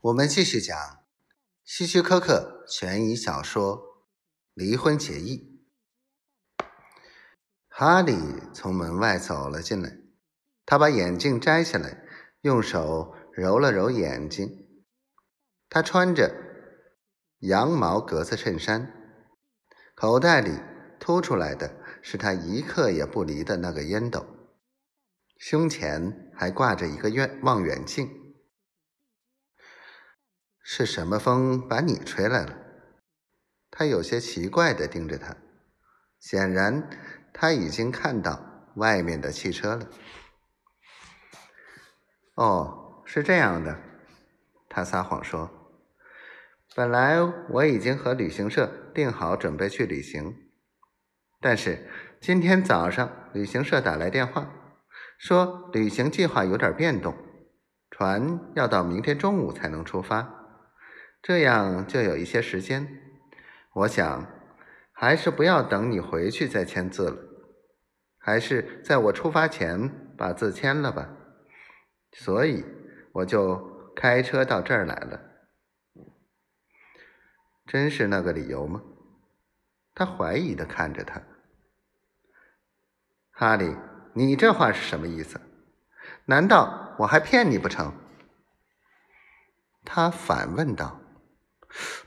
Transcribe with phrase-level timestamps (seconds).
[0.00, 0.76] 我们继续讲
[1.64, 3.76] 希区柯克悬疑小说
[4.54, 5.60] 《离婚协议》。
[7.68, 8.16] 哈利
[8.54, 9.98] 从门外走了进来，
[10.64, 12.04] 他把眼镜摘下来，
[12.42, 14.68] 用手揉了揉眼睛。
[15.68, 16.32] 他穿着
[17.40, 18.92] 羊毛格子衬衫，
[19.96, 20.60] 口袋里
[21.00, 24.24] 凸出来的是他一刻也不离的那个烟斗，
[25.38, 28.08] 胸前还挂着一个远望远镜。
[30.70, 32.54] 是什么风把你吹来了？
[33.70, 35.34] 他有些奇怪的盯着他，
[36.20, 36.90] 显然
[37.32, 39.88] 他已经看到外面的汽车了。
[42.34, 43.80] 哦，是这样的，
[44.68, 45.50] 他撒谎说
[46.76, 50.36] ：“本来我已经和旅行社订好准备去旅行，
[51.40, 51.88] 但是
[52.20, 54.46] 今天早上旅行社打来电话，
[55.16, 57.16] 说旅行计划有点变动，
[57.90, 60.34] 船要到明天中午才能出发。”
[61.20, 62.86] 这样就有一些时间，
[63.74, 64.26] 我想
[64.92, 67.18] 还是不要等你回去再签字了，
[68.18, 71.08] 还是在我出发前把字签了吧。
[72.12, 72.64] 所以
[73.12, 75.20] 我就开车到这儿来了。
[77.66, 78.82] 真是那个理由吗？
[79.94, 81.20] 他怀疑的看着他。
[83.32, 83.76] 哈利，
[84.14, 85.40] 你这话是什么意思？
[86.24, 87.92] 难道我还骗你不成？
[89.84, 91.00] 他反问道。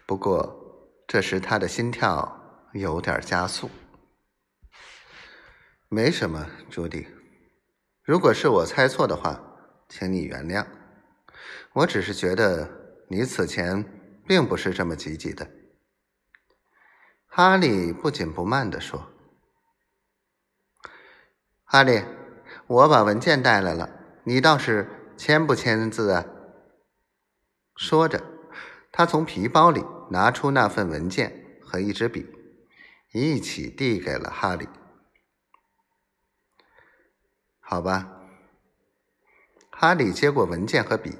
[0.05, 3.69] 不过，这时他的心跳有点加速。
[5.87, 7.07] 没什么，朱迪。
[8.03, 9.39] 如果是我猜错的话，
[9.87, 10.65] 请你原谅。
[11.73, 12.69] 我只是觉得
[13.09, 13.83] 你此前
[14.25, 15.49] 并不是这么积极的。
[17.27, 19.07] 哈利不紧不慢地说
[21.63, 22.03] ：“哈利，
[22.67, 23.89] 我把文件带来了，
[24.23, 26.25] 你倒是签不签字啊？”
[27.77, 28.21] 说着。
[28.92, 32.28] 他从皮包里拿出那份文件和一支笔，
[33.14, 34.67] 一起递给了哈利。
[37.59, 38.22] 好吧，
[39.69, 41.18] 哈利接过文件和笔，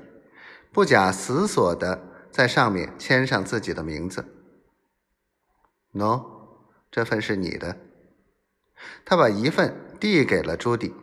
[0.74, 4.26] 不假思索的在上面签上自己的名字。
[5.94, 6.22] 喏，
[6.92, 7.78] 这份是你的。
[9.06, 10.94] 他把一份递给了朱迪，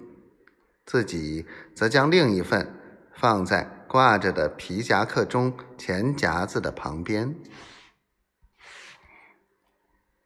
[0.84, 3.77] 自己则将另一份放在。
[3.88, 7.34] 挂着的皮夹克中钱夹子的旁边，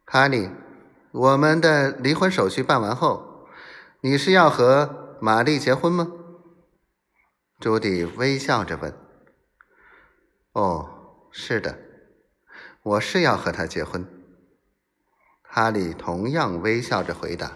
[0.05, 0.49] 哈利，
[1.11, 3.47] 我们的离婚手续办完后，
[4.01, 6.11] 你是要和玛丽结婚吗？
[7.59, 8.93] 朱迪微笑着问。
[10.51, 11.79] 哦，是的，
[12.83, 14.05] 我是要和她结婚。
[15.41, 17.53] 哈利同样微笑着回答。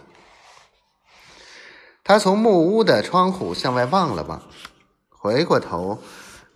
[2.03, 4.41] 他从木屋的窗户向外望了望。
[5.19, 6.01] 回过头，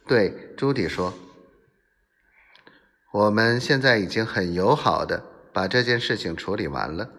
[0.06, 1.14] 对朱迪说
[3.12, 7.10] ：“我们现在已经很友好的把这件事情处理完了。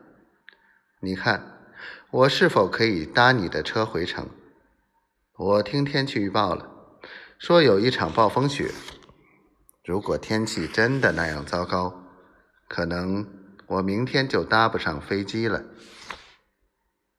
[1.00, 1.58] 你看，
[2.12, 4.28] 我是否可以搭你的车回城？
[5.36, 6.70] 我听天气预报了，
[7.38, 8.70] 说有一场暴风雪。
[9.84, 12.04] 如果天气真的那样糟糕，
[12.69, 13.26] 可能
[13.66, 15.64] 我明天就搭不上飞机了。”